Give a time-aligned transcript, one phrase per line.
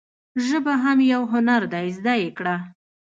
[0.47, 2.55] ژبه هم یو هنر دي زده یی کړه.